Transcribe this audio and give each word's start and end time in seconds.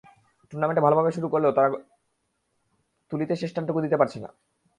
Tournament 0.53 0.79
ভালোভাবে 0.85 1.11
শুরু 1.15 1.27
করেও 1.33 1.55
তারা 1.57 1.69
তুলিতে 3.11 3.33
শেষ 3.35 3.51
টানটুকু 3.55 3.79
দিতে 3.85 3.99
পারছে 3.99 4.17
না। 4.23 4.29